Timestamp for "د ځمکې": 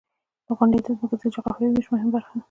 0.85-1.15